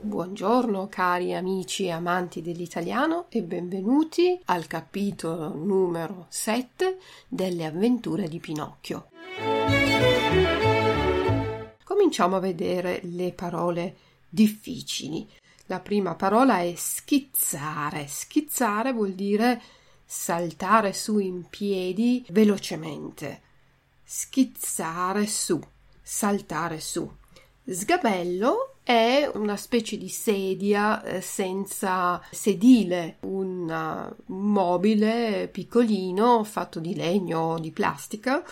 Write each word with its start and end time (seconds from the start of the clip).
Buongiorno 0.00 0.88
cari 0.88 1.34
amici 1.34 1.84
e 1.84 1.90
amanti 1.90 2.40
dell'italiano 2.40 3.26
e 3.28 3.42
benvenuti 3.42 4.40
al 4.46 4.66
capitolo 4.66 5.54
numero 5.54 6.24
7 6.30 6.96
delle 7.28 7.66
avventure 7.66 8.28
di 8.28 8.38
Pinocchio. 8.38 9.08
Cominciamo 11.84 12.36
a 12.36 12.40
vedere 12.40 13.00
le 13.02 13.34
parole 13.34 13.96
difficili. 14.26 15.28
La 15.66 15.80
prima 15.80 16.14
parola 16.14 16.60
è 16.60 16.72
schizzare. 16.74 18.06
Schizzare 18.06 18.94
vuol 18.94 19.12
dire 19.12 19.60
saltare 20.02 20.94
su 20.94 21.18
in 21.18 21.44
piedi 21.50 22.24
velocemente. 22.30 23.42
Schizzare 24.02 25.26
su, 25.26 25.60
saltare 26.00 26.80
su. 26.80 27.20
Sgabello 27.64 28.74
è 28.82 29.30
una 29.34 29.56
specie 29.56 29.96
di 29.96 30.08
sedia 30.08 31.02
eh, 31.02 31.20
senza 31.20 32.20
sedile, 32.30 33.18
un, 33.20 34.12
mobile 34.26 35.48
piccolino 35.50 36.42
fatto 36.42 36.80
di 36.80 36.94
legno 36.96 37.38
o 37.38 37.58
di 37.58 37.70
plastica 37.70 38.42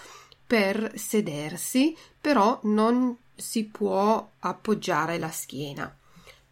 per 0.47 0.93
sedersi, 0.95 1.97
però 2.21 2.61
non 2.65 3.17
si 3.35 3.65
può 3.65 4.31
appoggiare 4.41 5.19
la 5.19 5.31
schiena. 5.31 5.95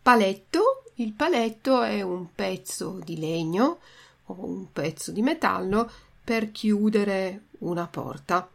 Paletto. 0.03 0.83
Il 1.01 1.13
paletto 1.13 1.83
è 1.83 2.03
un 2.03 2.33
pezzo 2.35 2.99
di 3.05 3.21
legno 3.21 3.79
o 4.25 4.45
un 4.45 4.73
pezzo 4.73 5.13
di 5.13 5.23
metallo 5.23 5.89
per 6.25 6.51
chiudere 6.51 7.45
una 7.59 7.87
porta. 7.87 8.49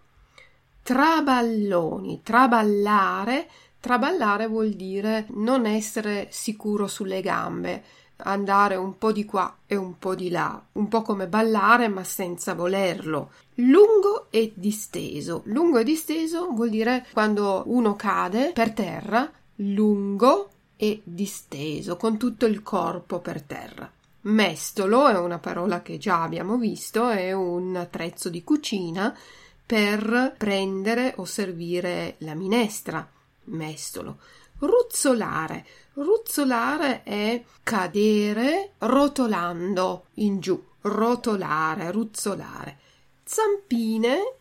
Traballoni. 0.81 2.22
Traballare. 2.22 3.50
Traballare 3.84 4.48
vuol 4.48 4.70
dire 4.70 5.26
non 5.31 5.66
essere 5.66 6.30
sicuro 6.31 6.88
sulle 6.88 7.20
gambe, 7.20 7.84
andare 8.16 8.78
un 8.78 8.98
po' 8.98 9.12
di 9.12 9.25
qua 9.25 9.58
e 9.67 9.75
un 9.75 10.00
po' 10.00 10.16
di 10.16 10.30
là, 10.30 10.64
un 10.72 10.88
po' 10.88 11.02
come 11.02 11.28
ballare 11.28 11.90
ma 11.90 12.06
senza 12.06 12.53
volerlo. 12.53 13.31
Lungo 13.56 14.28
e 14.30 14.53
disteso. 14.56 15.42
Lungo 15.48 15.80
e 15.80 15.84
disteso 15.84 16.48
vuol 16.52 16.70
dire 16.70 17.06
quando 17.12 17.64
uno 17.66 17.98
cade 17.98 18.53
per 18.53 18.72
terra, 18.72 19.30
lungo 19.56 20.47
e 20.78 21.02
disteso, 21.03 21.97
con 21.97 22.18
tutto 22.18 22.45
il 22.45 22.64
corpo 22.64 23.20
per 23.20 23.42
terra. 23.42 23.92
Mestolo 24.22 25.09
è 25.09 25.20
una 25.20 25.40
parola 25.40 25.81
che 25.81 25.97
già 25.97 26.23
abbiamo 26.23 26.56
visto, 26.56 27.09
è 27.09 27.34
un 27.34 27.75
attrezzo 27.75 28.30
di 28.30 28.45
cucina 28.45 29.14
per 29.66 30.36
prendere 30.38 31.16
o 31.18 31.25
servire 31.25 32.16
la 32.20 32.34
minestra. 32.34 33.06
Mestolo. 33.45 34.19
Ruzzolare. 34.59 35.66
Ruzzolare 35.94 37.03
è 37.03 37.44
cadere 37.63 38.72
rotolando 38.80 40.05
in 40.16 40.39
giù. 40.39 40.61
Rotolare, 40.81 41.91
ruzzolare. 41.91 42.80
Zampine 43.23 44.35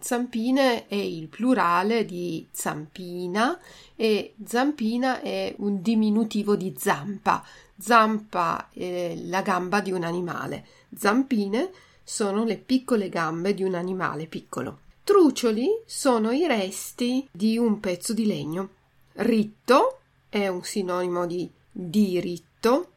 Zampine 0.00 0.88
è 0.88 0.96
il 0.96 1.28
plurale 1.28 2.04
di 2.04 2.44
zampina 2.50 3.56
e 3.94 4.34
zampina 4.44 5.20
è 5.20 5.54
un 5.58 5.80
diminutivo 5.80 6.56
di 6.56 6.74
zampa. 6.76 7.44
Zampa 7.78 8.68
è 8.72 9.14
la 9.16 9.42
gamba 9.42 9.80
di 9.80 9.92
un 9.92 10.02
animale. 10.02 10.66
Zampine 10.92 11.70
sono 12.02 12.44
le 12.44 12.56
piccole 12.56 13.08
gambe 13.08 13.54
di 13.54 13.62
un 13.62 13.74
animale 13.74 14.26
piccolo. 14.26 14.80
Trucioli 15.06 15.82
sono 15.86 16.32
i 16.32 16.48
resti 16.48 17.28
di 17.30 17.56
un 17.56 17.78
pezzo 17.78 18.12
di 18.12 18.26
legno. 18.26 18.70
Ritto 19.12 20.00
è 20.28 20.48
un 20.48 20.64
sinonimo 20.64 21.26
di 21.26 21.48
diritto, 21.70 22.90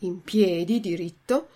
in 0.00 0.20
piedi, 0.20 0.80
diritto. 0.80 1.48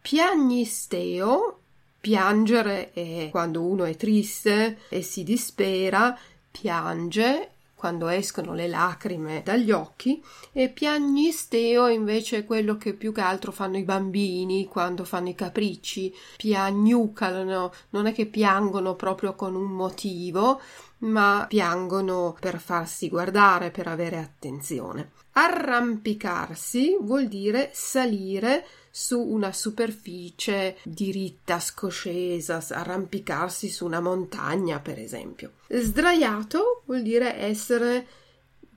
Piagnisteo 0.00 1.58
Piangere 1.98 2.92
è 2.92 3.30
quando 3.32 3.62
uno 3.62 3.82
è 3.82 3.96
triste 3.96 4.78
e 4.88 5.02
si 5.02 5.24
dispera, 5.24 6.16
piange 6.48 7.51
quando 7.82 8.06
escono 8.06 8.54
le 8.54 8.68
lacrime 8.68 9.42
dagli 9.44 9.72
occhi 9.72 10.22
e 10.52 10.68
piagnisteo 10.68 11.88
invece 11.88 12.36
è 12.36 12.44
quello 12.44 12.76
che 12.76 12.94
più 12.94 13.10
che 13.10 13.22
altro 13.22 13.50
fanno 13.50 13.76
i 13.76 13.82
bambini 13.82 14.68
quando 14.68 15.02
fanno 15.02 15.30
i 15.30 15.34
capricci, 15.34 16.14
piagnucalano, 16.36 17.72
non 17.90 18.06
è 18.06 18.12
che 18.12 18.26
piangono 18.26 18.94
proprio 18.94 19.34
con 19.34 19.56
un 19.56 19.68
motivo, 19.72 20.60
ma 20.98 21.46
piangono 21.48 22.36
per 22.38 22.60
farsi 22.60 23.08
guardare, 23.08 23.72
per 23.72 23.88
avere 23.88 24.18
attenzione. 24.18 25.10
Arrampicarsi 25.32 26.96
vuol 27.00 27.26
dire 27.26 27.70
salire 27.72 28.64
su 28.94 29.18
una 29.18 29.52
superficie 29.52 30.76
diritta, 30.82 31.58
scoscesa, 31.58 32.62
arrampicarsi 32.68 33.70
su 33.70 33.86
una 33.86 34.00
montagna, 34.00 34.80
per 34.80 34.98
esempio. 34.98 35.52
Sdraiato 35.66 36.82
vuol 36.84 37.00
dire 37.00 37.34
essere 37.36 38.06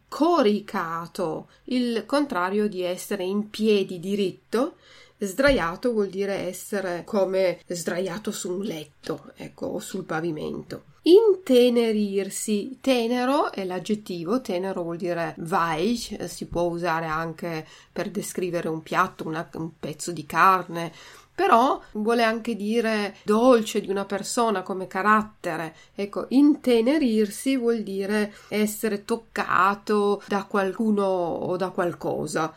coricato, 0.07 1.49
il 1.65 2.05
contrario 2.05 2.69
di 2.69 2.81
essere 2.81 3.25
in 3.25 3.49
piedi 3.49 3.99
diritto. 3.99 4.77
Sdraiato 5.17 5.91
vuol 5.91 6.07
dire 6.07 6.33
essere 6.33 7.03
come 7.05 7.59
sdraiato 7.67 8.31
su 8.31 8.51
un 8.51 8.63
letto, 8.63 9.33
ecco, 9.35 9.65
o 9.65 9.79
sul 9.79 10.05
pavimento. 10.05 10.93
Intenerirsi, 11.07 12.79
tenero 12.81 13.51
è 13.51 13.63
l'aggettivo, 13.63 14.41
tenero 14.41 14.81
vuol 14.81 14.97
dire 14.97 15.35
weich, 15.37 16.27
si 16.27 16.47
può 16.47 16.63
usare 16.63 17.05
anche 17.05 17.63
per 17.91 18.09
descrivere 18.09 18.69
un 18.69 18.81
piatto, 18.81 19.27
una, 19.27 19.47
un 19.53 19.77
pezzo 19.79 20.11
di 20.11 20.25
carne, 20.25 20.91
però 21.35 21.79
vuole 21.91 22.23
anche 22.23 22.55
dire 22.55 23.17
dolce 23.23 23.81
di 23.81 23.89
una 23.91 24.05
persona 24.05 24.63
come 24.63 24.87
carattere. 24.87 25.75
Ecco, 25.93 26.25
intenerirsi 26.29 27.55
vuol 27.55 27.83
dire 27.83 28.33
essere 28.47 29.05
toccato 29.05 30.23
da 30.27 30.45
qualcuno 30.45 31.03
o 31.03 31.55
da 31.55 31.69
qualcosa. 31.69 32.51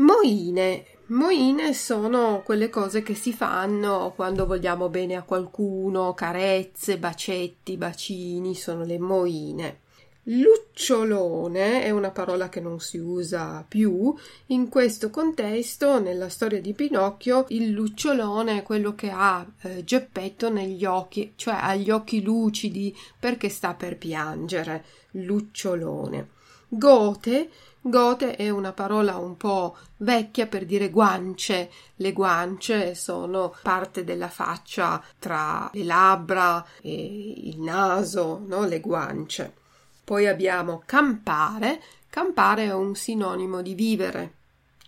Moine 0.00 0.86
Moine 1.08 1.74
sono 1.74 2.40
quelle 2.44 2.70
cose 2.70 3.02
che 3.02 3.14
si 3.14 3.32
fanno 3.32 4.12
quando 4.14 4.46
vogliamo 4.46 4.88
bene 4.88 5.16
a 5.16 5.24
qualcuno, 5.24 6.14
carezze, 6.14 6.98
bacetti, 6.98 7.76
bacini, 7.76 8.54
sono 8.54 8.84
le 8.84 8.98
moine. 8.98 9.80
Lucciolone 10.22 11.82
è 11.82 11.90
una 11.90 12.12
parola 12.12 12.48
che 12.48 12.60
non 12.60 12.78
si 12.78 12.96
usa 12.98 13.64
più. 13.66 14.14
In 14.46 14.68
questo 14.68 15.10
contesto, 15.10 15.98
nella 15.98 16.28
storia 16.28 16.60
di 16.60 16.74
Pinocchio, 16.74 17.46
il 17.48 17.70
lucciolone 17.70 18.58
è 18.58 18.62
quello 18.62 18.94
che 18.94 19.10
ha 19.10 19.44
eh, 19.62 19.82
Geppetto 19.82 20.48
negli 20.48 20.84
occhi, 20.84 21.32
cioè 21.34 21.58
ha 21.60 21.74
gli 21.74 21.90
occhi 21.90 22.22
lucidi 22.22 22.96
perché 23.18 23.48
sta 23.48 23.74
per 23.74 23.98
piangere. 23.98 24.84
Lucciolone. 25.10 26.28
Gote 26.68 27.50
Gote 27.82 28.36
è 28.36 28.50
una 28.50 28.72
parola 28.72 29.16
un 29.16 29.38
po' 29.38 29.74
vecchia 29.98 30.46
per 30.46 30.66
dire 30.66 30.90
guance. 30.90 31.70
Le 31.96 32.12
guance 32.12 32.94
sono 32.94 33.54
parte 33.62 34.04
della 34.04 34.28
faccia 34.28 35.02
tra 35.18 35.70
le 35.72 35.84
labbra 35.84 36.62
e 36.82 37.32
il 37.36 37.58
naso, 37.58 38.42
no? 38.46 38.66
Le 38.66 38.80
guance. 38.80 39.54
Poi 40.04 40.26
abbiamo 40.26 40.82
campare. 40.84 41.80
Campare 42.10 42.64
è 42.64 42.74
un 42.74 42.94
sinonimo 42.94 43.62
di 43.62 43.74
vivere. 43.74 44.34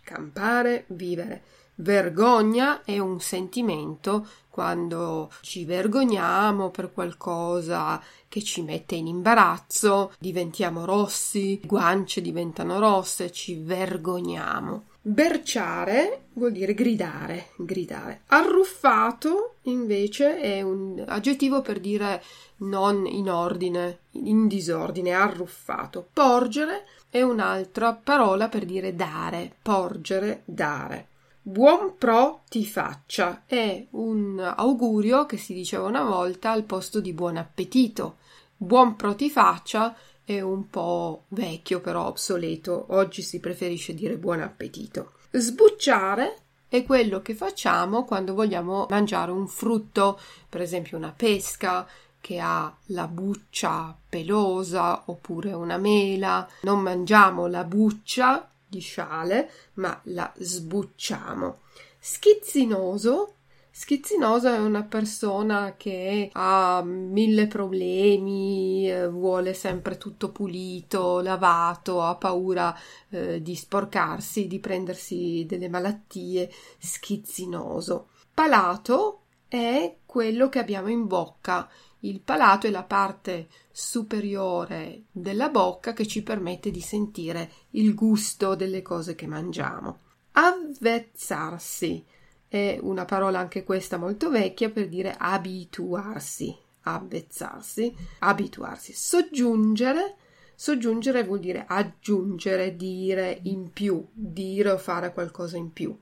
Campare, 0.05 0.85
vivere. 0.89 1.43
Vergogna 1.77 2.83
è 2.85 2.99
un 2.99 3.21
sentimento 3.21 4.27
quando 4.53 5.33
ci 5.41 5.65
vergogniamo 5.65 6.69
per 6.69 6.93
qualcosa 6.93 7.99
che 8.29 8.43
ci 8.43 8.61
mette 8.61 8.95
in 8.95 9.07
imbarazzo, 9.07 10.13
diventiamo 10.19 10.85
rossi, 10.85 11.59
guance 11.65 12.21
diventano 12.21 12.79
rosse, 12.79 13.33
ci 13.33 13.55
vergogniamo. 13.55 14.85
Berciare 15.01 16.27
vuol 16.35 16.53
dire 16.53 16.75
gridare, 16.75 17.53
gridare. 17.57 18.25
Arruffato 18.27 19.55
invece 19.63 20.39
è 20.39 20.61
un 20.61 21.03
aggettivo 21.07 21.63
per 21.63 21.81
dire 21.81 22.23
non 22.59 23.07
in 23.07 23.31
ordine, 23.31 24.01
in 24.13 24.47
disordine, 24.49 25.13
arruffato. 25.13 26.07
Porgere 26.13 26.85
è 27.09 27.23
un'altra 27.23 27.95
parola 27.95 28.49
per 28.49 28.67
dire 28.67 28.95
dare, 28.95 29.51
porgere, 29.63 30.43
dare. 30.45 31.09
Buon 31.45 31.97
pro 31.99 32.43
ti 32.49 32.65
faccia 32.65 33.43
è 33.47 33.85
un 33.91 34.39
augurio 34.39 35.27
che 35.27 35.37
si 35.37 35.53
diceva 35.53 35.89
una 35.89 36.05
volta 36.05 36.53
al 36.53 36.63
posto 36.63 37.01
di 37.01 37.13
buon 37.13 37.37
appetito. 37.37 38.19
Buon 38.57 38.95
pro 38.95 39.17
ti 39.17 39.29
faccia 39.29 39.97
è 40.25 40.41
un 40.41 40.71
po' 40.71 41.25
vecchio, 41.31 41.81
però 41.81 42.07
obsoleto. 42.07 42.87
Oggi 42.91 43.23
si 43.23 43.41
preferisce 43.41 43.93
dire 43.93 44.19
buon 44.19 44.41
appetito. 44.41 45.15
Sbucciare 45.33 46.43
è 46.69 46.85
quello 46.85 47.23
che 47.23 47.35
facciamo 47.35 48.05
quando 48.05 48.35
vogliamo 48.35 48.87
mangiare 48.89 49.33
un 49.33 49.49
frutto, 49.49 50.21
per 50.49 50.61
esempio 50.61 50.97
una 50.97 51.13
pesca, 51.15 51.89
che 52.21 52.39
ha 52.39 52.73
la 52.87 53.09
buccia 53.09 53.99
pelosa 54.09 55.03
oppure 55.07 55.53
una 55.53 55.77
mela. 55.77 56.49
Non 56.61 56.83
mangiamo 56.83 57.49
la 57.49 57.65
buccia 57.65 58.49
di 58.73 58.81
sciale, 58.81 59.51
ma 59.75 60.01
la 60.05 60.33
sbucciamo. 60.35 61.61
Schizzinoso 61.99 63.35
Schizzinoso 63.75 64.53
è 64.53 64.59
una 64.59 64.83
persona 64.83 65.77
che 65.79 66.29
ha 66.31 66.83
mille 66.85 67.47
problemi, 67.47 68.87
eh, 68.87 69.09
vuole 69.09 69.55
sempre 69.55 69.97
tutto 69.97 70.31
pulito, 70.31 71.21
lavato, 71.21 72.03
ha 72.03 72.15
paura 72.17 72.77
eh, 73.09 73.41
di 73.41 73.55
sporcarsi, 73.55 74.47
di 74.47 74.59
prendersi 74.59 75.47
delle 75.49 75.71
malattie. 75.71 76.51
Schizzinoso. 76.79 78.09
Palato 78.35 79.23
è 79.49 79.97
quello 80.05 80.51
che 80.51 80.59
abbiamo 80.59 80.89
in 80.89 81.07
bocca. 81.07 81.67
Il 82.01 82.21
palato 82.21 82.67
è 82.67 82.71
la 82.71 82.85
parte 82.85 83.49
superiore 83.73 85.05
della 85.11 85.49
bocca 85.49 85.93
che 85.93 86.07
ci 86.07 86.23
permette 86.23 86.71
di 86.71 86.81
sentire 86.81 87.51
il 87.71 87.95
gusto 87.95 88.55
delle 88.55 88.83
cose 88.83 89.15
che 89.15 89.27
mangiamo. 89.27 89.99
Avvezzarsi 90.33 92.05
è 92.49 92.79
una 92.81 93.05
parola 93.05 93.39
anche 93.39 93.65
questa 93.65 93.97
molto 93.97 94.29
vecchia 94.29 94.71
per 94.71 94.89
dire 94.89 95.15
abituarsi, 95.17 96.55
avvezzarsi, 96.83 97.95
abituarsi, 98.21 98.93
soggiungere. 98.93 100.17
Soggiungere 100.55 101.25
vuol 101.25 101.41
dire 101.41 101.65
aggiungere, 101.67 102.77
dire 102.77 103.41
in 103.45 103.73
più, 103.73 104.07
dire 104.13 104.71
o 104.71 104.79
fare 104.79 105.13
qualcosa 105.13 105.57
in 105.57 105.73
più. 105.73 105.99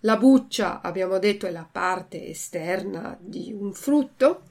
La 0.00 0.16
buccia, 0.18 0.82
abbiamo 0.82 1.18
detto, 1.18 1.46
è 1.46 1.50
la 1.50 1.66
parte 1.70 2.26
esterna 2.26 3.16
di 3.20 3.52
un 3.52 3.72
frutto. 3.72 4.42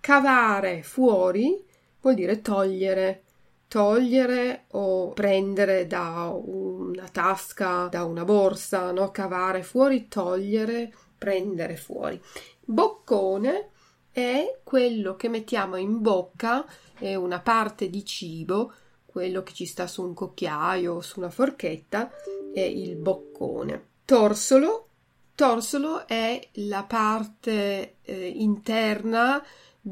Cavare 0.00 0.82
fuori 0.82 1.64
vuol 2.08 2.14
dire 2.14 2.40
togliere, 2.40 3.22
togliere 3.68 4.64
o 4.72 5.12
prendere 5.12 5.86
da 5.86 6.32
una 6.32 7.06
tasca, 7.08 7.88
da 7.88 8.04
una 8.04 8.24
borsa, 8.24 8.90
no? 8.92 9.10
cavare 9.10 9.62
fuori, 9.62 10.08
togliere, 10.08 10.92
prendere 11.18 11.76
fuori. 11.76 12.20
Boccone 12.60 13.70
è 14.10 14.58
quello 14.64 15.16
che 15.16 15.28
mettiamo 15.28 15.76
in 15.76 16.00
bocca, 16.00 16.64
è 16.98 17.14
una 17.14 17.40
parte 17.40 17.90
di 17.90 18.04
cibo, 18.04 18.72
quello 19.04 19.42
che 19.42 19.52
ci 19.52 19.66
sta 19.66 19.86
su 19.86 20.02
un 20.02 20.14
cucchiaio 20.14 20.94
o 20.94 21.00
su 21.00 21.18
una 21.18 21.30
forchetta, 21.30 22.10
è 22.54 22.60
il 22.60 22.96
boccone. 22.96 23.86
Torsolo, 24.04 24.88
torsolo 25.34 26.06
è 26.06 26.40
la 26.52 26.84
parte 26.84 27.96
eh, 28.00 28.28
interna 28.28 29.44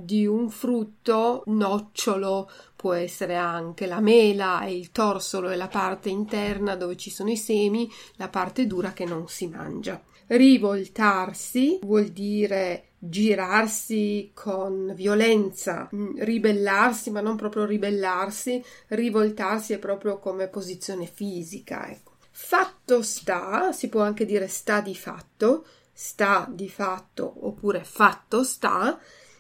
di 0.05 0.27
un 0.27 0.51
frutto 0.51 1.43
nocciolo 1.47 2.51
può 2.77 2.93
essere 2.93 3.37
anche 3.37 3.87
la 3.87 4.01
mela 4.01 4.65
e 4.65 4.77
il 4.77 4.93
torsolo 4.93 5.49
è 5.49 5.57
la 5.57 5.69
parte 5.69 6.09
interna 6.09 6.77
dove 6.77 6.97
ci 6.97 7.11
sono 7.11 7.31
i 7.31 7.37
semi, 7.37 7.91
la 8.17 8.29
parte 8.29 8.67
dura 8.67 8.93
che 8.93 9.05
non 9.05 9.29
si 9.29 9.47
mangia. 9.47 10.01
Rivoltarsi 10.27 11.79
vuol 11.83 12.07
dire 12.07 12.91
girarsi 12.99 14.33
con 14.35 14.93
violenza, 14.95 15.89
mm, 15.95 16.19
ribellarsi, 16.19 17.11
ma 17.11 17.21
non 17.21 17.37
proprio 17.37 17.65
ribellarsi, 17.65 18.63
rivoltarsi 18.89 19.73
è 19.73 19.79
proprio 19.79 20.19
come 20.19 20.49
posizione 20.49 21.07
fisica, 21.07 21.89
ecco. 21.89 22.15
Fatto 22.31 23.03
sta, 23.03 23.73
si 23.73 23.89
può 23.89 24.03
anche 24.03 24.27
dire 24.27 24.49
sta 24.49 24.81
di 24.81 24.95
fatto, 24.95 25.65
sta 25.93 26.47
di 26.51 26.69
fatto 26.69 27.47
oppure 27.47 27.83
fatto 27.85 28.43
sta, 28.45 28.99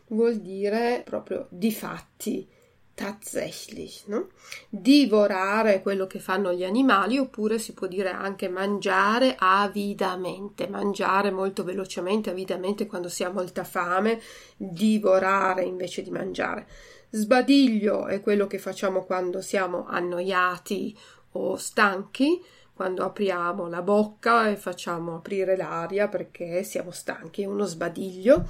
vuol 0.09 0.37
dire 0.37 1.03
proprio 1.05 1.47
di 1.51 1.73
fatti, 1.73 2.49
tatsächlich, 2.97 4.05
no? 4.07 4.29
divorare 4.71 5.83
quello 5.83 6.07
che 6.07 6.19
fanno 6.19 6.53
gli 6.55 6.65
animali 6.65 7.19
oppure 7.19 7.59
si 7.59 7.75
può 7.75 7.87
dire 7.87 8.09
anche 8.11 8.49
mangiare 8.49 9.37
avidamente, 9.39 10.67
mangiare 10.67 11.31
molto 11.31 11.63
velocemente, 11.63 12.31
avidamente 12.31 12.87
quando 12.87 13.11
si 13.11 13.23
ha 13.23 13.31
molta 13.31 13.65
fame, 13.65 14.21
divorare 14.57 15.65
invece 15.65 16.03
di 16.03 16.11
mangiare. 16.11 16.67
Sbadiglio 17.11 18.07
è 18.07 18.21
quello 18.21 18.47
che 18.47 18.59
facciamo 18.59 19.05
quando 19.05 19.43
siamo 19.43 19.87
annoiati 19.87 20.97
o 21.33 21.57
stanchi, 21.57 22.43
quando 22.73 23.05
apriamo 23.05 23.69
la 23.69 23.83
bocca 23.83 24.49
e 24.49 24.57
facciamo 24.57 25.17
aprire 25.17 25.57
l'aria 25.57 26.09
perché 26.09 26.63
siamo 26.63 26.91
stanchi, 26.91 27.43
è 27.43 27.47
uno 27.47 27.65
sbadiglio. 27.65 28.45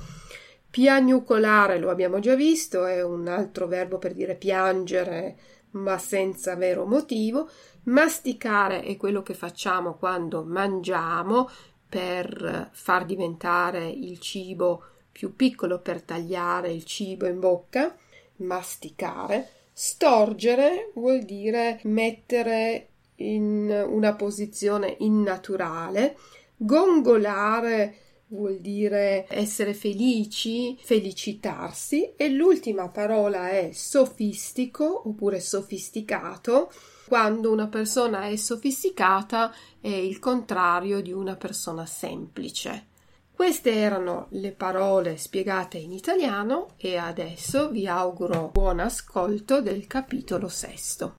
Piagnucolare 0.70 1.78
lo 1.78 1.90
abbiamo 1.90 2.18
già 2.18 2.34
visto, 2.34 2.84
è 2.84 3.02
un 3.02 3.28
altro 3.28 3.66
verbo 3.66 3.98
per 3.98 4.12
dire 4.12 4.34
piangere 4.34 5.36
ma 5.76 5.98
senza 5.98 6.54
vero 6.56 6.86
motivo. 6.86 7.48
Masticare 7.84 8.82
è 8.82 8.96
quello 8.96 9.22
che 9.22 9.34
facciamo 9.34 9.94
quando 9.94 10.44
mangiamo 10.44 11.48
per 11.88 12.70
far 12.72 13.04
diventare 13.04 13.88
il 13.88 14.18
cibo 14.18 14.82
più 15.12 15.36
piccolo, 15.36 15.80
per 15.80 16.02
tagliare 16.02 16.72
il 16.72 16.84
cibo 16.84 17.26
in 17.26 17.38
bocca. 17.38 17.94
Masticare. 18.36 19.50
Storgere 19.72 20.90
vuol 20.94 21.20
dire 21.20 21.80
mettere 21.84 22.88
in 23.16 23.84
una 23.88 24.14
posizione 24.14 24.96
innaturale. 25.00 26.16
Gongolare 26.56 27.94
vuol 28.28 28.58
dire 28.60 29.26
essere 29.28 29.74
felici, 29.74 30.76
felicitarsi 30.82 32.14
e 32.16 32.28
l'ultima 32.28 32.88
parola 32.88 33.50
è 33.50 33.70
sofistico 33.72 35.08
oppure 35.08 35.40
sofisticato. 35.40 36.70
Quando 37.06 37.52
una 37.52 37.68
persona 37.68 38.26
è 38.26 38.36
sofisticata 38.36 39.54
è 39.80 39.88
il 39.88 40.18
contrario 40.18 41.00
di 41.00 41.12
una 41.12 41.36
persona 41.36 41.86
semplice. 41.86 42.88
Queste 43.32 43.74
erano 43.74 44.28
le 44.30 44.52
parole 44.52 45.18
spiegate 45.18 45.76
in 45.76 45.92
italiano 45.92 46.70
e 46.78 46.96
adesso 46.96 47.70
vi 47.70 47.86
auguro 47.86 48.48
buon 48.50 48.80
ascolto 48.80 49.60
del 49.60 49.86
capitolo 49.86 50.48
sesto. 50.48 51.16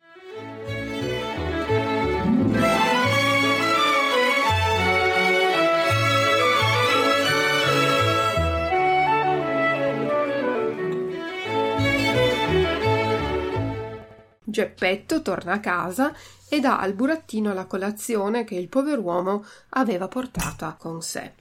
Geppetto 14.58 15.22
torna 15.22 15.54
a 15.54 15.60
casa 15.60 16.16
e 16.50 16.60
dà 16.60 16.80
al 16.80 16.94
burattino 16.94 17.54
la 17.54 17.68
colazione 17.68 18.44
che 18.44 18.56
il 18.56 18.70
pover'uomo 18.70 19.46
aveva 19.70 20.08
portata 20.08 20.76
con 20.80 21.00
sé. 21.04 21.34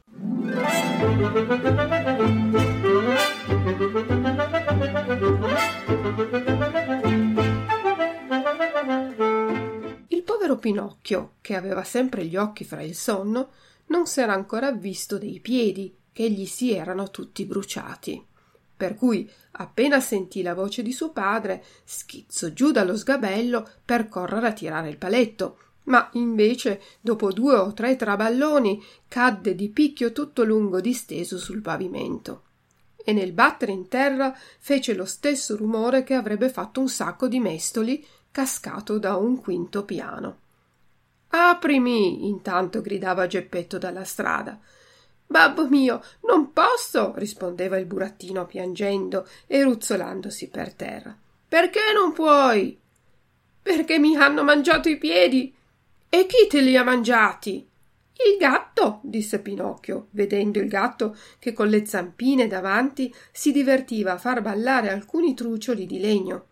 Il 10.08 10.22
povero 10.22 10.56
Pinocchio, 10.58 11.36
che 11.40 11.56
aveva 11.56 11.84
sempre 11.84 12.26
gli 12.26 12.36
occhi 12.36 12.64
fra 12.64 12.82
il 12.82 12.94
sonno, 12.94 13.48
non 13.86 14.06
s'era 14.06 14.34
ancora 14.34 14.72
visto 14.72 15.16
dei 15.16 15.40
piedi, 15.40 15.96
che 16.12 16.30
gli 16.30 16.44
si 16.44 16.70
erano 16.70 17.10
tutti 17.10 17.46
bruciati 17.46 18.34
per 18.76 18.94
cui 18.94 19.28
appena 19.52 20.00
sentì 20.00 20.42
la 20.42 20.54
voce 20.54 20.82
di 20.82 20.92
suo 20.92 21.10
padre 21.10 21.64
schizzò 21.84 22.48
giù 22.48 22.72
dallo 22.72 22.96
sgabello 22.96 23.66
per 23.84 24.08
correre 24.08 24.48
a 24.48 24.52
tirare 24.52 24.88
il 24.90 24.98
paletto. 24.98 25.58
Ma 25.84 26.10
invece 26.14 26.82
dopo 27.00 27.32
due 27.32 27.54
o 27.54 27.72
tre 27.72 27.96
traballoni 27.96 28.82
cadde 29.08 29.54
di 29.54 29.68
picchio 29.70 30.12
tutto 30.12 30.44
lungo 30.44 30.80
disteso 30.80 31.38
sul 31.38 31.62
pavimento. 31.62 32.42
E 32.96 33.12
nel 33.12 33.32
battere 33.32 33.72
in 33.72 33.88
terra 33.88 34.36
fece 34.58 34.94
lo 34.94 35.04
stesso 35.04 35.56
rumore 35.56 36.02
che 36.02 36.14
avrebbe 36.14 36.50
fatto 36.50 36.80
un 36.80 36.88
sacco 36.88 37.28
di 37.28 37.38
mestoli 37.38 38.04
cascato 38.32 38.98
da 38.98 39.14
un 39.14 39.40
quinto 39.40 39.84
piano. 39.84 40.38
Aprimi 41.28 42.26
intanto 42.26 42.80
gridava 42.80 43.26
geppetto 43.26 43.78
dalla 43.78 44.04
strada 44.04 44.58
Babbo 45.26 45.68
mio, 45.68 46.02
non 46.22 46.52
posso, 46.52 47.12
rispondeva 47.16 47.76
il 47.78 47.86
burattino 47.86 48.46
piangendo 48.46 49.26
e 49.46 49.62
ruzzolandosi 49.62 50.48
per 50.48 50.72
terra. 50.72 51.16
Perché 51.48 51.80
non 51.94 52.12
puoi? 52.12 52.78
Perché 53.60 53.98
mi 53.98 54.16
hanno 54.16 54.44
mangiato 54.44 54.88
i 54.88 54.98
piedi. 54.98 55.52
E 56.08 56.26
chi 56.26 56.46
te 56.48 56.60
li 56.60 56.76
ha 56.76 56.84
mangiati? 56.84 57.68
Il 58.18 58.38
gatto, 58.38 59.00
disse 59.02 59.40
Pinocchio, 59.40 60.06
vedendo 60.12 60.58
il 60.58 60.68
gatto 60.68 61.16
che 61.38 61.52
con 61.52 61.68
le 61.68 61.84
zampine 61.84 62.46
davanti 62.46 63.14
si 63.30 63.52
divertiva 63.52 64.12
a 64.12 64.18
far 64.18 64.40
ballare 64.40 64.90
alcuni 64.90 65.34
trucioli 65.34 65.84
di 65.84 66.00
legno. 66.00 66.46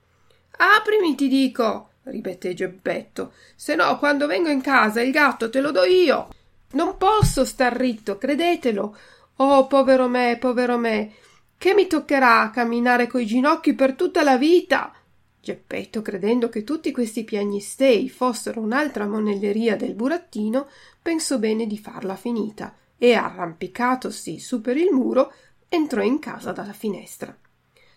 Aprimi, 0.56 1.14
ti 1.14 1.26
dico, 1.28 1.90
ripeté 2.02 2.52
Geppetto, 2.52 3.32
se 3.56 3.74
no 3.76 3.98
quando 3.98 4.26
vengo 4.26 4.50
in 4.50 4.60
casa 4.60 5.00
il 5.00 5.10
gatto 5.10 5.48
te 5.48 5.60
lo 5.60 5.70
do 5.70 5.84
io. 5.84 6.28
Non 6.74 6.96
posso 6.96 7.44
star 7.44 7.72
ritto, 7.76 8.18
credetelo. 8.18 8.96
Oh, 9.36 9.66
povero 9.66 10.08
me, 10.08 10.36
povero 10.40 10.76
me. 10.76 11.12
che 11.56 11.72
mi 11.72 11.86
toccherà 11.86 12.50
camminare 12.52 13.06
coi 13.06 13.24
ginocchi 13.24 13.74
per 13.74 13.94
tutta 13.94 14.22
la 14.22 14.36
vita. 14.36 14.92
Geppetto, 15.40 16.02
credendo 16.02 16.48
che 16.48 16.64
tutti 16.64 16.90
questi 16.90 17.22
piagnistei 17.22 18.08
fossero 18.08 18.60
un'altra 18.60 19.06
monelleria 19.06 19.76
del 19.76 19.94
burattino, 19.94 20.68
pensò 21.00 21.38
bene 21.38 21.66
di 21.66 21.78
farla 21.78 22.16
finita 22.16 22.74
e, 22.98 23.14
arrampicatosi 23.14 24.38
su 24.40 24.60
per 24.60 24.76
il 24.76 24.90
muro, 24.90 25.32
entrò 25.68 26.02
in 26.02 26.18
casa 26.18 26.52
dalla 26.52 26.72
finestra. 26.72 27.36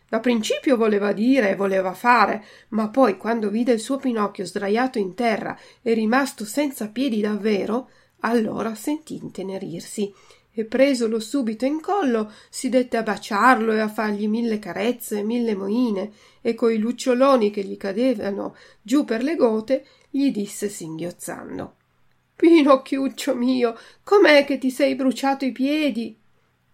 Da 0.10 0.19
principio 0.19 0.77
voleva 0.77 1.12
dire 1.13 1.50
e 1.50 1.55
voleva 1.55 1.93
fare, 1.93 2.46
ma 2.69 2.89
poi, 2.89 3.17
quando 3.17 3.50
vide 3.50 3.74
il 3.74 3.79
suo 3.79 3.98
Pinocchio 3.98 4.46
sdraiato 4.46 5.00
in 5.00 5.15
terra 5.15 5.57
e 5.81 5.93
rimasto 5.93 6.46
senza 6.46 6.88
piedi 6.89 7.22
davvero, 7.22 7.89
allora 8.21 8.75
sentì 8.75 9.15
intenerirsi 9.15 10.13
e 10.51 10.65
presolo 10.65 11.19
subito 11.19 11.65
in 11.65 11.79
collo 11.81 12.31
si 12.50 12.69
dette 12.69 12.97
a 12.97 13.03
baciarlo 13.03 13.74
e 13.74 13.79
a 13.79 13.88
fargli 13.88 14.27
mille 14.27 14.57
carezze 14.57 15.19
e 15.19 15.24
mille 15.24 15.55
moine 15.55 16.12
e 16.41 16.55
coi 16.55 16.79
luccioloni 16.79 17.51
che 17.51 17.63
gli 17.63 17.77
cadevano 17.77 18.55
giù 18.81 19.05
per 19.05 19.21
le 19.21 19.36
gote 19.36 19.86
gli 20.09 20.31
disse 20.31 20.67
singhiozzando 20.67 21.75
Pinocchiuccio 22.38 23.33
mio, 23.33 23.75
com'è 24.03 24.45
che 24.45 24.59
ti 24.59 24.69
sei 24.69 24.93
bruciato 24.93 25.43
i 25.43 25.51
piedi? 25.51 26.15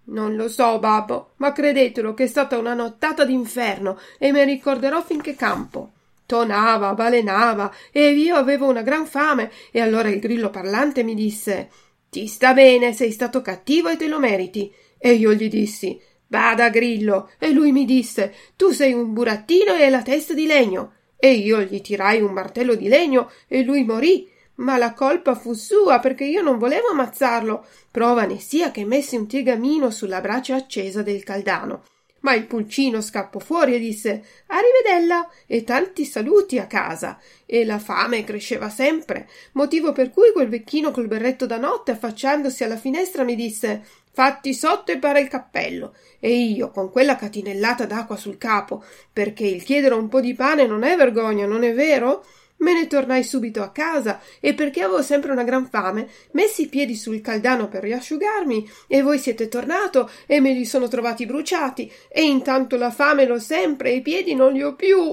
Non 0.05 0.35
lo 0.35 0.49
so, 0.49 0.77
babbo, 0.79 1.31
ma 1.37 1.53
credetelo 1.53 2.13
che 2.13 2.25
è 2.25 2.27
stata 2.27 2.57
una 2.57 2.73
nottata 2.73 3.23
d'inferno 3.23 3.97
e 4.17 4.33
me 4.33 4.43
ricorderò 4.43 5.01
finché 5.01 5.35
campo. 5.35 5.91
Tonava, 6.25 6.93
balenava 6.93 7.73
e 7.91 8.11
io 8.11 8.35
avevo 8.35 8.69
una 8.69 8.81
gran 8.81 9.05
fame 9.05 9.51
e 9.71 9.81
allora 9.81 10.09
il 10.09 10.19
grillo 10.19 10.49
parlante 10.49 11.03
mi 11.03 11.15
disse 11.15 11.69
Ti 12.09 12.27
sta 12.27 12.53
bene, 12.53 12.93
sei 12.93 13.11
stato 13.11 13.41
cattivo 13.41 13.89
e 13.89 13.97
te 13.97 14.07
lo 14.07 14.19
meriti. 14.19 14.73
E 14.97 15.13
io 15.13 15.33
gli 15.33 15.49
dissi 15.49 15.99
Bada, 16.25 16.69
grillo. 16.69 17.31
E 17.37 17.51
lui 17.51 17.71
mi 17.71 17.85
disse 17.85 18.33
Tu 18.55 18.71
sei 18.71 18.93
un 18.93 19.13
burattino 19.13 19.73
e 19.73 19.83
hai 19.83 19.89
la 19.89 20.01
testa 20.01 20.33
di 20.33 20.45
legno. 20.45 20.93
E 21.17 21.31
io 21.31 21.61
gli 21.61 21.81
tirai 21.81 22.21
un 22.21 22.31
martello 22.31 22.75
di 22.75 22.87
legno 22.87 23.29
e 23.47 23.63
lui 23.63 23.83
morì 23.83 24.31
ma 24.55 24.77
la 24.77 24.93
colpa 24.93 25.33
fu 25.35 25.53
sua 25.53 25.99
perché 25.99 26.25
io 26.25 26.41
non 26.41 26.57
volevo 26.57 26.89
ammazzarlo. 26.89 27.65
Prova 27.89 28.25
ne 28.25 28.39
sia 28.39 28.71
che 28.71 28.85
messi 28.85 29.15
un 29.15 29.27
tiegamino 29.27 29.89
sulla 29.89 30.21
brace 30.21 30.53
accesa 30.53 31.01
del 31.01 31.23
caldano. 31.23 31.83
Ma 32.23 32.33
il 32.33 32.45
pulcino 32.45 33.01
scappò 33.01 33.39
fuori 33.39 33.75
e 33.75 33.79
disse 33.79 34.23
Arrivedella 34.47 35.29
e 35.45 35.63
tanti 35.63 36.05
saluti 36.05 36.57
a 36.57 36.67
casa. 36.67 37.19
E 37.45 37.65
la 37.65 37.79
fame 37.79 38.23
cresceva 38.23 38.69
sempre, 38.69 39.29
motivo 39.53 39.91
per 39.91 40.09
cui 40.09 40.31
quel 40.31 40.47
vecchino 40.47 40.91
col 40.91 41.07
berretto 41.07 41.45
da 41.45 41.57
notte, 41.57 41.91
affacciandosi 41.91 42.63
alla 42.63 42.77
finestra, 42.77 43.23
mi 43.23 43.35
disse 43.35 43.83
Fatti 44.11 44.53
sotto 44.53 44.91
e 44.91 44.99
para 44.99 45.19
il 45.19 45.27
cappello. 45.27 45.95
E 46.19 46.31
io, 46.33 46.69
con 46.71 46.91
quella 46.91 47.15
catinellata 47.15 47.85
d'acqua 47.85 48.15
sul 48.15 48.37
capo, 48.37 48.83
perché 49.11 49.45
il 49.45 49.63
chiedere 49.63 49.95
un 49.95 50.07
po' 50.07 50.21
di 50.21 50.33
pane 50.33 50.65
non 50.65 50.83
è 50.83 50.95
vergogna, 50.95 51.45
non 51.45 51.63
è 51.63 51.73
vero? 51.73 52.23
Me 52.57 52.73
ne 52.73 52.87
tornai 52.87 53.23
subito 53.23 53.61
a 53.61 53.71
casa 53.71 54.21
e 54.39 54.53
perché 54.53 54.81
avevo 54.81 55.01
sempre 55.01 55.31
una 55.31 55.43
gran 55.43 55.67
fame, 55.67 56.09
messi 56.31 56.63
i 56.63 56.67
piedi 56.67 56.95
sul 56.95 57.21
caldano 57.21 57.67
per 57.67 57.83
riasciugarmi 57.83 58.69
e 58.87 59.01
voi 59.01 59.19
siete 59.19 59.49
tornato 59.49 60.09
e 60.25 60.39
me 60.39 60.53
li 60.53 60.65
sono 60.65 60.87
trovati 60.87 61.25
bruciati 61.25 61.91
e 62.07 62.23
intanto 62.23 62.77
la 62.77 62.91
fame 62.91 63.25
l'ho 63.25 63.39
sempre 63.39 63.91
e 63.91 63.95
i 63.95 64.01
piedi 64.01 64.33
non 64.33 64.53
li 64.53 64.63
ho 64.63 64.75
più. 64.75 64.97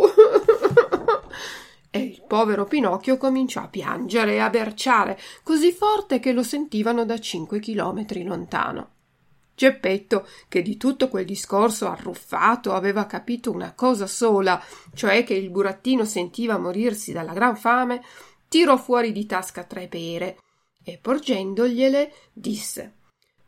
e 1.91 1.99
il 1.99 2.23
povero 2.27 2.67
Pinocchio 2.67 3.17
cominciò 3.17 3.63
a 3.63 3.69
piangere 3.69 4.35
e 4.35 4.39
a 4.39 4.49
berciare 4.49 5.19
così 5.43 5.73
forte 5.73 6.21
che 6.21 6.33
lo 6.33 6.45
sentivano 6.45 7.05
da 7.05 7.19
cinque 7.19 7.59
chilometri 7.59 8.23
lontano. 8.23 9.00
Geppetto, 9.61 10.27
che 10.49 10.63
di 10.63 10.79
tutto 10.79 11.11
quel 11.11 11.27
discorso 11.27 11.87
arruffato 11.87 12.73
aveva 12.73 13.05
capito 13.05 13.51
una 13.51 13.75
cosa 13.75 14.07
sola, 14.07 14.59
cioè 14.95 15.23
che 15.23 15.35
il 15.35 15.51
burattino 15.51 16.07
sentiva 16.07 16.57
morirsi 16.57 17.13
dalla 17.13 17.35
gran 17.35 17.59
fame, 17.59 18.03
tirò 18.49 18.79
fuori 18.79 19.13
di 19.13 19.27
tasca 19.27 19.65
tre 19.65 19.87
pere 19.87 20.39
e 20.83 20.97
porgendogliele 20.97 22.11
disse 22.33 22.95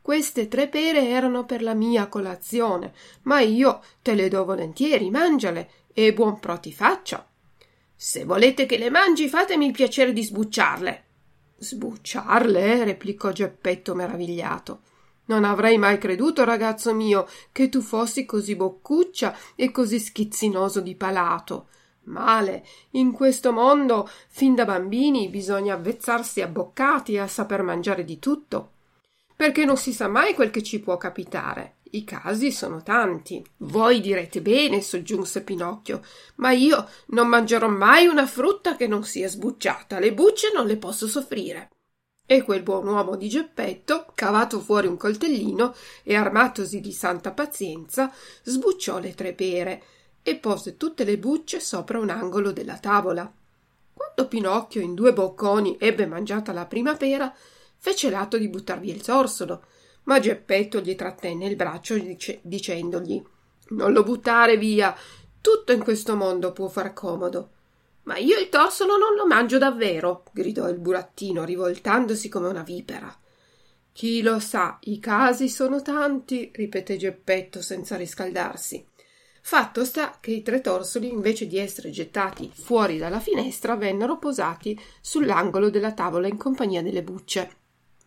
queste 0.03 0.47
tre 0.47 0.67
pere 0.67 1.07
erano 1.07 1.45
per 1.45 1.63
la 1.63 1.73
mia 1.73 2.05
colazione, 2.05 2.93
ma 3.23 3.39
io 3.39 3.81
te 4.03 4.13
le 4.13 4.27
do 4.27 4.45
volentieri, 4.45 5.09
mangiale 5.09 5.69
e 5.95 6.13
buon 6.13 6.39
pro 6.39 6.59
ti 6.59 6.71
faccia. 6.71 7.27
Se 7.95 8.23
volete 8.23 8.67
che 8.67 8.77
le 8.77 8.91
mangi, 8.91 9.27
fatemi 9.27 9.65
il 9.65 9.71
piacere 9.71 10.13
di 10.13 10.21
sbucciarle. 10.21 11.03
Sbucciarle? 11.57 12.83
replicò 12.83 13.31
Geppetto 13.31 13.95
meravigliato. 13.95 14.81
Non 15.25 15.45
avrei 15.45 15.77
mai 15.77 15.97
creduto, 15.97 16.43
ragazzo 16.43 16.93
mio, 16.93 17.27
che 17.51 17.69
tu 17.69 17.81
fossi 17.81 18.25
così 18.25 18.55
boccuccia 18.55 19.35
e 19.55 19.71
così 19.71 19.99
schizzinoso 19.99 20.81
di 20.81 20.95
palato. 20.95 21.67
Male. 22.05 22.65
In 22.91 23.13
questo 23.13 23.53
mondo, 23.53 24.09
fin 24.27 24.55
da 24.55 24.65
bambini, 24.65 25.29
bisogna 25.29 25.75
avvezzarsi 25.75 26.41
a 26.41 26.47
boccati 26.47 27.13
e 27.13 27.19
a 27.19 27.27
saper 27.27 27.61
mangiare 27.61 28.03
di 28.03 28.19
tutto. 28.19 28.71
Perché 29.35 29.63
non 29.63 29.77
si 29.77 29.93
sa 29.93 30.07
mai 30.07 30.33
quel 30.33 30.51
che 30.51 30.61
ci 30.61 30.79
può 30.79 30.97
capitare. 30.97 31.75
I 31.91 32.03
casi 32.03 32.51
sono 32.51 32.81
tanti. 32.81 33.45
Voi 33.57 34.01
direte 34.01 34.41
bene, 34.41 34.81
soggiunse 34.81 35.43
Pinocchio, 35.43 36.01
ma 36.35 36.51
io 36.51 36.87
non 37.07 37.27
mangerò 37.27 37.69
mai 37.69 38.07
una 38.07 38.25
frutta 38.25 38.75
che 38.75 38.87
non 38.87 39.03
sia 39.03 39.27
sbucciata. 39.27 39.99
Le 39.99 40.13
bucce 40.13 40.51
non 40.53 40.65
le 40.65 40.77
posso 40.77 41.07
soffrire. 41.07 41.69
E 42.25 42.41
quel 42.41 42.63
buon 42.63 42.87
uomo 42.87 43.17
di 43.17 43.27
Geppetto, 43.27 44.05
cavato 44.15 44.61
fuori 44.61 44.87
un 44.87 44.95
coltellino 44.95 45.75
e 46.03 46.15
armatosi 46.15 46.79
di 46.79 46.93
santa 46.93 47.31
pazienza, 47.31 48.13
sbucciò 48.43 48.99
le 48.99 49.13
tre 49.13 49.33
pere 49.33 49.83
e 50.23 50.37
pose 50.37 50.77
tutte 50.77 51.03
le 51.03 51.17
bucce 51.17 51.59
sopra 51.59 51.99
un 51.99 52.09
angolo 52.09 52.53
della 52.53 52.77
tavola. 52.77 53.29
Quando 53.93 54.27
Pinocchio 54.29 54.79
in 54.79 54.93
due 54.93 55.11
bocconi 55.11 55.75
ebbe 55.77 56.05
mangiata 56.05 56.53
la 56.53 56.65
prima 56.65 56.95
pera, 56.95 57.31
fece 57.77 58.09
l'atto 58.09 58.37
di 58.37 58.47
buttar 58.47 58.79
via 58.79 58.93
il 58.93 59.03
sorsolo, 59.03 59.65
ma 60.03 60.21
Geppetto 60.21 60.79
gli 60.79 60.95
trattenne 60.95 61.45
il 61.45 61.57
braccio 61.57 61.97
dice- 61.97 62.39
dicendogli 62.41 63.21
Non 63.69 63.91
lo 63.91 64.03
buttare 64.03 64.55
via, 64.55 64.95
tutto 65.41 65.73
in 65.73 65.83
questo 65.83 66.15
mondo 66.15 66.53
può 66.53 66.69
far 66.69 66.93
comodo. 66.93 67.49
Ma 68.03 68.17
io 68.17 68.37
il 68.37 68.49
torsolo 68.49 68.97
non 68.97 69.15
lo 69.15 69.25
mangio 69.25 69.57
davvero, 69.57 70.23
gridò 70.33 70.67
il 70.67 70.77
burattino, 70.77 71.45
rivoltandosi 71.45 72.27
come 72.27 72.47
una 72.47 72.63
vipera. 72.63 73.17
Chi 73.93 74.21
lo 74.21 74.39
sa, 74.39 74.77
i 74.81 74.99
casi 74.99 75.47
sono 75.47 75.81
tanti, 75.81 76.51
ripeté 76.53 76.97
Geppetto 76.97 77.61
senza 77.61 77.95
riscaldarsi. 77.95 78.85
Fatto 79.41 79.85
sta 79.85 80.17
che 80.19 80.31
i 80.31 80.41
tre 80.41 80.61
torsoli, 80.61 81.09
invece 81.09 81.47
di 81.47 81.57
essere 81.57 81.91
gettati 81.91 82.51
fuori 82.53 82.97
dalla 82.97 83.19
finestra, 83.19 83.75
vennero 83.75 84.17
posati 84.17 84.77
sull'angolo 84.99 85.69
della 85.69 85.93
tavola 85.93 86.27
in 86.27 86.37
compagnia 86.37 86.81
delle 86.81 87.03
bucce. 87.03 87.57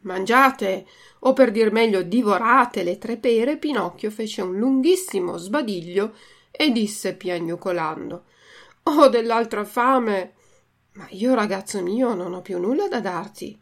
Mangiate, 0.01 0.87
o 1.21 1.33
per 1.33 1.51
dir 1.51 1.73
meglio 1.73 2.03
divorate 2.03 2.83
le 2.83 2.99
tre 2.99 3.17
pere, 3.17 3.57
Pinocchio 3.57 4.11
fece 4.11 4.43
un 4.43 4.57
lunghissimo 4.59 5.37
sbadiglio 5.37 6.15
e 6.51 6.71
disse 6.71 7.15
piagnucolando 7.15 8.25
ho 8.89 9.09
dell'altra 9.09 9.65
fame. 9.65 10.35
Ma 10.93 11.07
io, 11.11 11.35
ragazzo 11.35 11.83
mio, 11.83 12.15
non 12.15 12.35
ho 12.35 12.43
più 12.43 12.59
nulla 12.59 12.89
da 12.89 13.01
darti. 13.01 13.59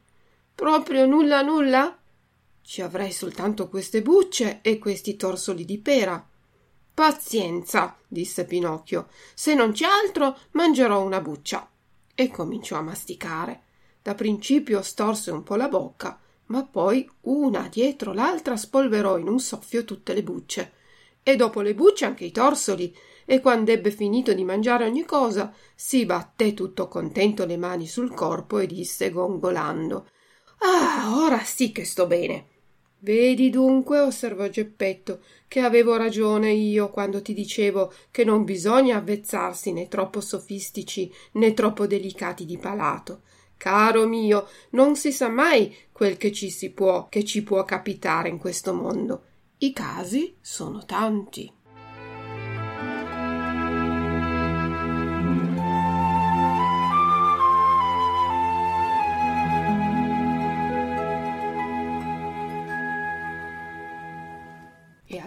Proprio 0.54 1.07
nulla 1.07 1.43
nulla? 1.43 1.99
Ci 2.62 2.81
avrei 2.81 3.12
soltanto 3.12 3.69
queste 3.69 4.02
bucce 4.02 4.61
e 4.62 4.78
questi 4.78 5.16
torsoli 5.16 5.64
di 5.64 5.78
pera. 5.78 6.25
Pazienza, 6.95 7.97
disse 8.07 8.45
Pinocchio. 8.45 9.09
Se 9.35 9.54
non 9.54 9.73
c'è 9.73 9.87
altro, 9.87 10.38
mangerò 10.52 11.02
una 11.02 11.21
buccia. 11.21 11.69
E 12.14 12.28
cominciò 12.31 12.76
a 12.76 12.83
masticare. 12.83 13.62
Da 14.00 14.14
principio 14.14 14.83
storse 14.83 15.31
un 15.31 15.43
po' 15.43 15.57
la 15.57 15.69
bocca, 15.69 16.19
ma 16.47 16.62
poi 16.64 17.09
una 17.23 17.69
dietro 17.69 18.12
l'altra 18.12 18.57
spolverò 18.57 19.19
in 19.19 19.28
un 19.28 19.40
soffio 19.40 19.85
tutte 19.85 20.12
le 20.12 20.23
bucce. 20.23 20.73
E 21.25 21.37
dopo 21.37 21.62
le 21.62 21.75
bucce 21.75 22.04
anche 22.04 22.26
i 22.26 22.31
torsoli, 22.31 22.95
e 23.25 23.40
quando 23.40 23.73
ebbe 23.73 23.90
finito 23.90 24.35
di 24.35 24.45
mangiare 24.45 24.85
ogni 24.85 25.04
cosa, 25.04 25.52
si 25.75 26.04
batté 26.04 26.52
tutto 26.52 26.87
contento 26.87 27.47
le 27.47 27.57
mani 27.57 27.87
sul 27.87 28.12
corpo 28.12 28.59
e 28.59 28.66
disse 28.66 29.11
gongolando 29.11 30.09
Ah, 30.59 31.14
ora 31.16 31.43
sì 31.43 31.73
che 31.73 31.85
sto 31.85 32.07
bene. 32.07 32.49
Vedi 32.99 33.50
dunque, 33.50 34.00
osservò 34.00 34.49
Geppetto, 34.49 35.21
che 35.47 35.61
avevo 35.61 35.97
ragione 35.97 36.52
io 36.52 36.88
quando 36.88 37.21
ti 37.21 37.35
dicevo 37.35 37.93
che 38.11 38.25
non 38.25 38.45
bisogna 38.45 38.97
avvezzarsi 38.97 39.73
né 39.73 39.88
troppo 39.88 40.21
sofistici 40.21 41.12
né 41.33 41.52
troppo 41.52 41.87
delicati 41.87 42.47
di 42.47 42.57
palato. 42.57 43.23
Caro 43.59 44.07
mio, 44.07 44.47
non 44.71 44.97
si 44.97 45.12
sa 45.12 45.28
mai 45.28 45.75
quel 45.93 46.16
che 46.16 46.33
ci 46.33 46.50
si 46.50 46.71
può, 46.71 47.09
che 47.09 47.25
ci 47.25 47.43
può 47.43 47.62
capitare 47.64 48.31
in 48.31 48.38
questo 48.38 48.73
mondo. 48.73 49.25
I 49.59 49.73
casi 49.73 50.37
sono 50.41 50.85
tanti. 50.85 51.53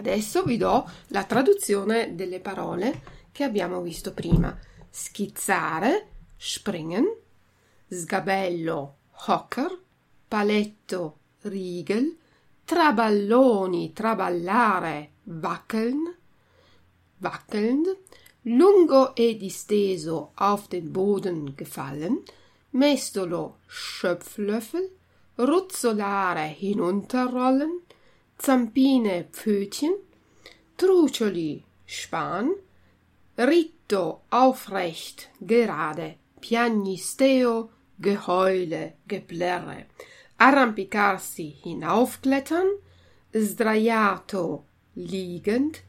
Adesso 0.07 0.43
vi 0.43 0.55
do 0.55 0.89
la 1.07 1.25
traduzione 1.25 2.15
delle 2.15 2.39
parole 2.39 3.01
che 3.31 3.43
abbiamo 3.43 3.81
visto 3.81 4.13
prima. 4.13 4.57
Schizzare, 4.89 6.07
springen, 6.37 7.05
sgabello, 7.87 8.95
hocker, 9.27 9.77
paletto, 10.27 11.17
Riegel, 11.41 12.17
traballoni, 12.67 13.93
traballare, 13.93 15.11
wackeln, 15.23 16.13
wackelnd, 17.19 17.87
lungo 18.43 19.15
e 19.15 19.37
disteso 19.37 20.31
auf 20.35 20.67
den 20.67 20.91
Boden 20.91 21.55
gefallen, 21.55 22.23
mestolo, 22.71 23.59
Schöpflöffel, 23.67 24.89
ruzzolare, 25.37 26.47
hinunterrollen, 26.47 27.83
zampine, 28.37 29.29
Pfötchen, 29.31 29.95
trucioli, 30.75 31.63
Span, 31.85 32.51
ritto, 33.37 34.23
aufrecht, 34.29 35.29
gerade, 35.39 36.15
piagnisteo, 36.41 37.69
Geheule, 37.97 38.93
Geplärre, 39.07 39.85
arrampicarsi, 40.37 41.49
hinaufklettern, 41.63 42.69
sdraiato, 43.33 44.65
liegend, 44.95 45.83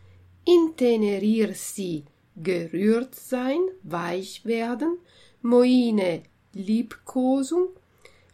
intenerirsi, 0.44 2.04
gerührt 2.36 3.14
sein, 3.14 3.60
weich 3.82 4.44
werden, 4.44 4.98
Moine, 5.42 6.22
Liebkosung, 6.52 7.68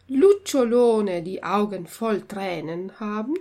Lucciolone, 0.07 1.21
die 1.21 1.43
Augen 1.43 1.87
voll 1.87 2.21
Tränen 2.21 2.99
haben, 2.99 3.35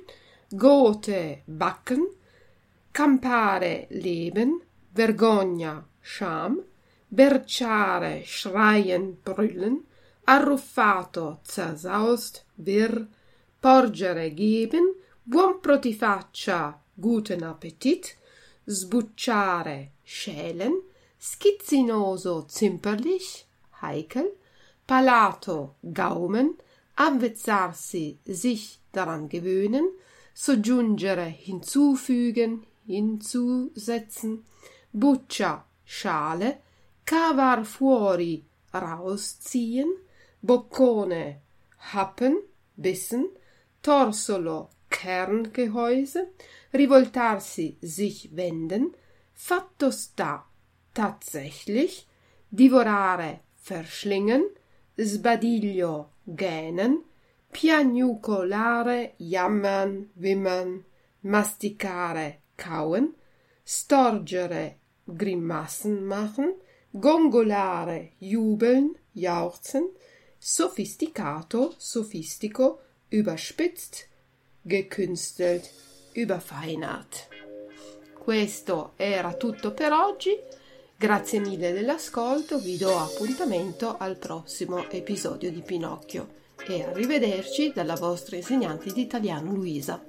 Gote, 0.56 1.38
backen, 1.46 2.06
campare, 2.92 3.86
leben, 3.90 4.62
Vergogna, 4.94 5.84
Scham, 6.00 6.60
berciare, 7.10 8.22
schreien, 8.24 9.18
brüllen, 9.24 9.84
arruffato, 10.26 11.38
zersaust, 11.44 12.43
wirr, 12.56 13.06
porgere, 13.60 14.30
geben, 14.34 14.94
buon 15.22 15.60
protifaccia, 15.60 16.78
guten 16.94 17.42
Appetit, 17.42 18.16
sbucciare, 18.66 19.90
schälen, 20.02 20.80
schizzinoso, 21.18 22.44
zimperlich, 22.46 23.46
heikel, 23.80 24.36
palato, 24.86 25.76
Gaumen, 25.82 26.56
avvezzarsi, 26.96 28.18
sich 28.24 28.80
daran 28.92 29.28
gewöhnen, 29.28 29.88
soggiungere, 30.34 31.24
hinzufügen, 31.24 32.66
hinzusetzen, 32.86 34.44
buccia, 34.92 35.64
Schale, 35.86 36.60
cavar 37.04 37.64
fuori, 37.64 38.44
rausziehen, 38.72 39.90
boccone, 40.40 41.40
happen, 41.92 42.42
bissen, 42.76 43.28
torsolo, 43.82 44.70
Kerngehäuse, 44.90 46.28
rivoltarsi, 46.72 47.78
sich 47.82 48.30
wenden, 48.36 48.94
fatto 49.32 49.90
sta, 49.90 50.46
tatsächlich, 50.94 52.06
divorare, 52.50 53.40
verschlingen, 53.56 54.44
sbadiglio, 54.96 56.10
gähnen, 56.26 57.02
piagnucolare, 57.52 59.14
jammern, 59.18 60.10
wimmern, 60.14 60.84
masticare, 61.22 62.38
kauen, 62.56 63.14
storgere, 63.64 64.76
Grimassen 65.06 66.06
machen, 66.06 66.54
gongolare, 66.92 68.12
jubeln, 68.20 68.96
jauchzen, 69.12 69.88
sophisticato, 70.46 71.74
sophistico, 71.78 72.80
überspitzt, 73.08 74.06
gekünstelt, 74.60 75.70
überfeinert. 76.12 77.28
Questo 78.12 78.92
era 78.96 79.32
tutto 79.32 79.72
per 79.72 79.92
oggi. 79.92 80.38
Grazie 80.96 81.40
mille 81.40 81.72
dell'ascolto, 81.72 82.58
vi 82.58 82.76
do 82.76 82.94
appuntamento 82.94 83.96
al 83.96 84.18
prossimo 84.18 84.86
episodio 84.90 85.50
di 85.50 85.62
Pinocchio 85.62 86.42
e 86.66 86.82
arrivederci 86.82 87.72
dalla 87.72 87.96
vostra 87.96 88.36
insegnante 88.36 88.92
di 88.92 89.00
italiano 89.00 89.50
Luisa. 89.50 90.04